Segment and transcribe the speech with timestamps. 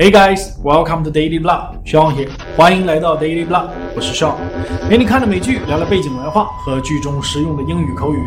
[0.00, 1.74] Hey guys, welcome to Daily Blah.
[1.84, 2.28] Sean here.
[2.56, 4.36] 欢迎来到 Daily Blah，我是 Sean。
[4.88, 8.18] 陪你看着美剧，聊聊背景文化和剧中实用的英语口语。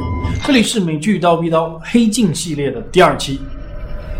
[0.45, 3.39] 这里是美剧刀逼刀黑镜系列的第二期。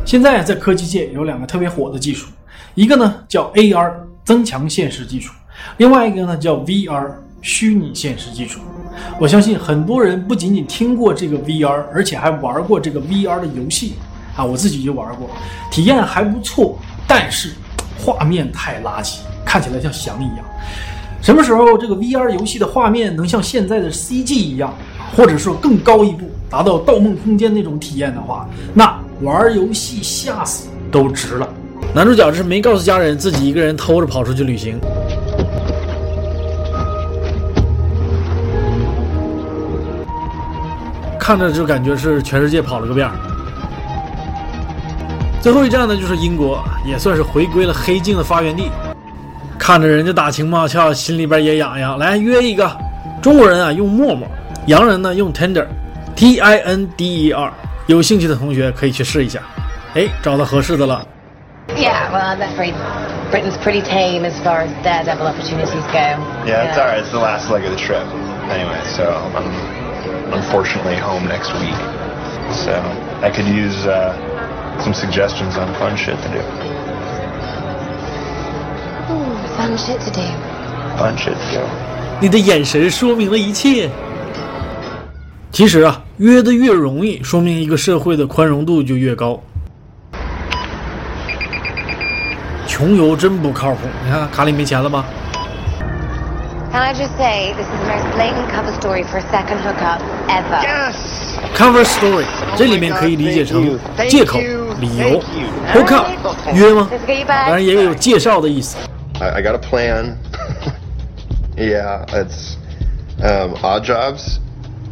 [0.06, 2.30] 现在在科技界有两个特别火的技术，
[2.74, 5.34] 一个呢叫 AR 增强现实技术，
[5.76, 7.12] 另外一个呢叫 VR
[7.42, 8.62] 虚拟现实技术。
[9.20, 13.96] 我相信很多人不仅仅听过这个 VR，而且还玩过这个 VR 的游戏
[14.38, 15.30] 啊，我自己就玩过，
[15.70, 16.80] 体验还不错。
[17.14, 17.50] 但是
[18.00, 20.46] 画面太垃圾，看起来像翔一样。
[21.22, 24.74] 什么时候这个 VR 游戏的画面能像现在的 CG 一样，
[25.14, 31.46] 或者说更高一步，达到《盗梦空间》那种体验的话，那玩游戏吓死都值了。
[31.94, 34.80] 男主角是没告诉家人，自己一个人偷着跑出去旅行，
[41.20, 43.12] 看着就感觉是全世界跑了个遍。
[45.42, 48.70] 最后一站呢，就是英国，也算是回归了黑镜的发源地。
[49.58, 51.98] 看着人家打情骂俏，心里边也痒痒。
[51.98, 52.72] 来约一个，
[53.24, 54.28] 中国人啊用陌陌，
[54.68, 57.52] 洋人呢用 Tinder，T I N D E R。
[57.88, 59.40] 有兴趣的同学可以去试一下。
[59.96, 61.04] 哎，找到合适的了。
[61.76, 62.76] Yeah, well, I'm afraid
[63.32, 66.22] Britain's pretty tame as far as daredevil opportunities go.
[66.46, 67.02] Yeah, it's alright.
[67.02, 68.06] It's the last leg of the trip.
[68.52, 69.50] Anyway, so I'm
[70.34, 71.74] unfortunately home next week.
[72.54, 72.74] So
[73.24, 73.88] I could use.
[73.88, 74.14] Uh,
[74.80, 76.40] some suggestions on fun shit to do.
[79.12, 80.22] Ooh, fun shit to do.
[80.98, 81.66] Fun shit to do.
[82.20, 83.90] 你的眼神说明了一切。
[85.52, 89.42] 其实啊，约的越容易，说明一个社会的宽容度就越高。
[92.66, 95.04] 穷游真不靠谱，你看卡里没钱了吧
[96.72, 100.62] ？Can I just say this is the most blatant cover story for a second hookup ever?
[100.64, 100.96] Yes.
[101.54, 102.24] Cover story，
[102.56, 104.40] 这里面可以理解成借口、
[104.81, 105.21] 理由。
[105.75, 106.89] Hook up，约吗？
[107.27, 108.77] 当然也有介绍的意思。
[109.21, 110.17] I, I got a plan.
[111.57, 112.57] yeah, it's
[113.23, 114.39] um, Odd Jobs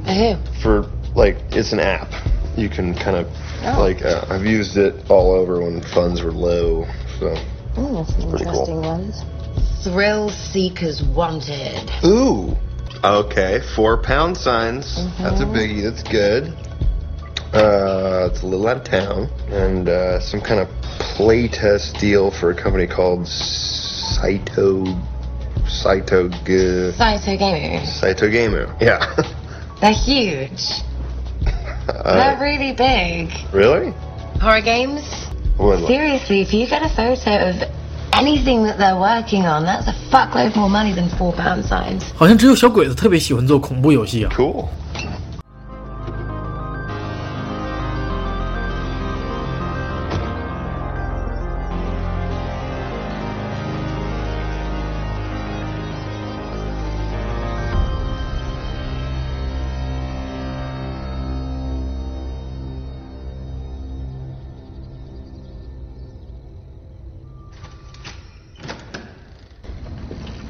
[0.06, 2.08] Oh, for like it's an app.
[2.56, 3.26] You can kind of
[3.66, 3.80] Oh.
[3.80, 6.86] like uh, I've used it all over when funds were low.
[7.18, 7.28] So
[7.78, 8.60] Ooh, some Pretty cool.
[8.60, 9.22] interesting ones.
[9.82, 11.90] Thrill Seekers Wanted.
[12.04, 12.54] ooh,
[13.02, 14.96] okay, four pound signs.
[15.18, 15.82] That's a biggie.
[15.82, 16.52] That's good.
[17.52, 20.68] Uh, it's a little out of town, and uh, some kind of
[21.16, 24.84] playtest deal for a company called Saito
[25.68, 27.84] Saito G- Saito Gamer.
[27.86, 28.74] Saito Gamer.
[28.80, 28.98] Yeah.
[29.80, 30.82] They're huge.
[31.88, 33.30] uh, They're really big.
[33.52, 33.92] really?
[34.40, 35.02] Horror games?
[35.56, 37.56] What, Seriously, if you get a photo of
[38.14, 42.02] anything that they're working on, that's a fuckload more money than four pound signs.
[42.16, 44.32] 好像只有小鬼子特别喜欢做恐怖游戏啊。
[44.36, 44.66] Cool.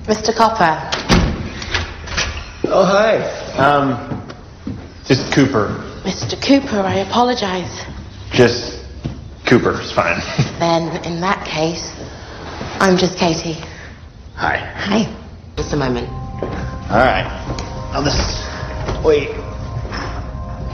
[0.09, 0.34] Mr.
[0.34, 0.78] Copper.
[2.67, 3.22] Oh hi.
[3.59, 3.97] Um,
[5.06, 5.69] just Cooper.
[6.05, 6.37] Mr.
[6.41, 7.84] Cooper, I apologize.
[8.33, 8.84] Just
[9.47, 9.81] Cooper.
[9.81, 10.21] It's fine.
[10.59, 11.93] Then, in that case,
[12.81, 13.56] I'm just Katie.
[14.37, 14.56] Hi.
[14.77, 15.06] Hi.
[15.56, 16.09] Just a moment.
[16.91, 17.27] All right.
[17.93, 18.45] I'll just
[19.05, 19.31] wait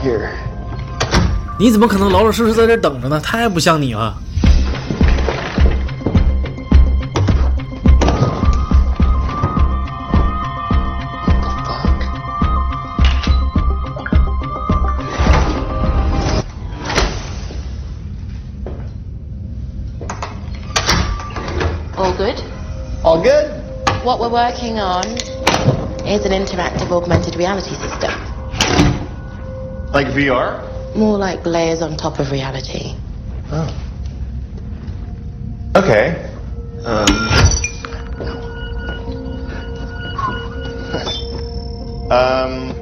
[0.01, 0.31] here.
[1.59, 3.19] 你怎么可能老老实实在这儿等着呢？
[3.19, 4.17] 太不像你了。
[22.16, 22.40] All good?
[23.04, 23.50] All good?
[24.02, 25.04] What we're working on
[26.08, 28.10] is an interactive augmented reality system.
[29.92, 30.96] Like VR?
[30.96, 32.94] More like layers on top of reality.
[33.52, 33.68] Oh.
[35.76, 36.24] Okay.
[36.86, 37.04] Um.
[42.10, 42.72] um.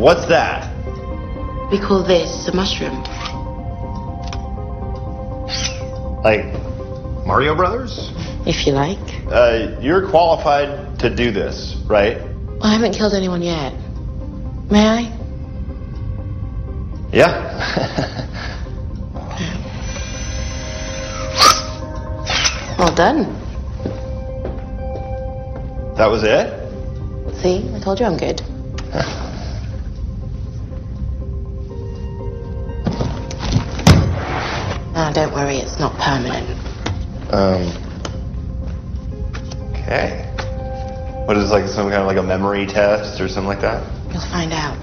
[0.00, 0.72] What's that?
[1.70, 3.04] We call this a mushroom.
[6.24, 6.73] Like
[7.26, 8.10] Mario Brothers?
[8.46, 8.98] If you like.
[9.28, 12.18] Uh, you're qualified to do this, right?
[12.62, 13.72] I haven't killed anyone yet.
[14.70, 15.18] May I?
[17.12, 18.20] Yeah.
[22.76, 23.22] Well done.
[25.96, 26.52] that was it?
[27.40, 28.42] See, I told you I'm good.
[34.94, 36.63] Now, don't worry, it's not permanent.
[37.34, 37.84] Um,
[39.84, 40.24] Okay.
[41.26, 43.82] What is like some kind of like a memory test or something like that?
[44.12, 44.78] You'll find out.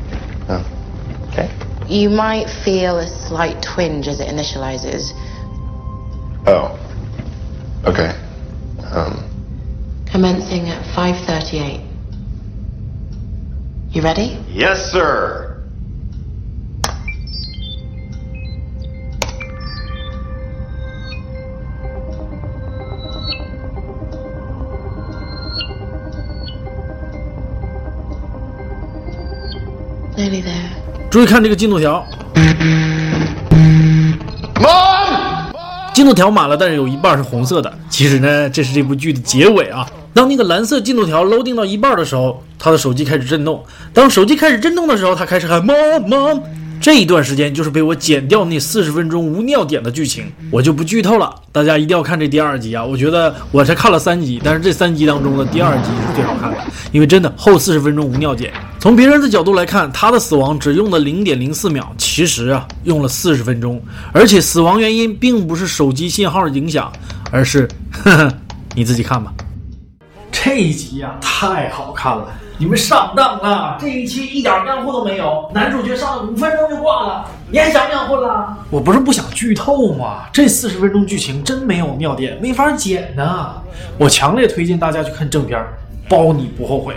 [0.48, 1.28] Oh.
[1.32, 1.50] Okay.
[1.88, 5.12] You might feel a slight twinge as it initializes.
[6.46, 6.78] Oh.
[7.86, 8.12] Okay.
[8.92, 9.28] Um.
[10.12, 11.88] Commencing at 5.38.
[13.96, 14.44] You ready?
[14.50, 15.41] Yes, sir.
[31.10, 32.06] 注意看这个进度条，
[34.62, 35.52] 妈
[35.94, 37.74] 进度条满了，但是有一半是红色的。
[37.90, 39.86] 其实呢，这是这部剧的结尾啊。
[40.14, 43.64] 当那个蓝色进度条 loading 到一半的时候，他的手机开始震动。
[43.94, 46.42] 当手机开始震动的时候，他开始喊 mom mom。
[46.82, 51.34] 这一段时间就是被我剪掉那四十分钟无尿点的剧情，我就不剧透了。
[51.52, 52.84] 大家一定要看这第二集啊！
[52.84, 56.58] 我觉得我才看了三集，但是这三集当中的第二集是最好看的，
[56.92, 58.52] 因为真的后四十分钟无尿点。
[58.82, 63.80] 从别人的角度来看，他的死亡只用了零点零四秒，其实啊用了四十分钟，
[64.12, 66.92] 而且死亡原因并不是手机信号影响，
[67.30, 68.34] 而是，呵呵，
[68.74, 69.32] 你自己看吧。
[70.32, 72.28] 这一集呀、太好看了！
[72.58, 78.58] 你们上当了，这一期一点干货都没有，男主角上了五分钟就挂了，你还想不想混了？
[78.72, 80.24] 我不是不想剧透吗？
[80.34, 83.54] 这四十分钟剧情真没有尿点，没法剪呐！
[84.00, 85.72] 我强烈推荐大家去看正片儿，
[86.10, 86.96] 包你不后悔。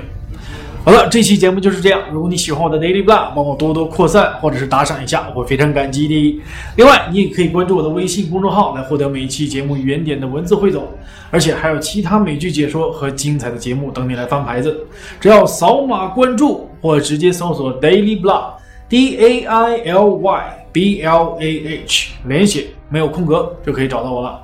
[0.85, 2.03] 好了，这期节目就是这样。
[2.13, 6.43] 如果你喜欢我的 Daily Blah，帮我多多扩散或者是打赏一下，我会非常感激的。
[6.77, 10.87] 另外，你也可以关注我的微信公众号来获得每一期节目原点的文字汇总，
[11.31, 14.87] 而且还有其他美剧解说和精彩的节目等你来翻牌子。
[15.19, 24.39] 只要扫码关注或直接搜索 Daily Blah，D A I L Y B L A H，连写没有空格就可以找到我了。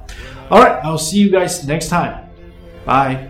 [0.48, 2.14] All right, I'll see you guys next time.
[2.86, 3.29] Bye.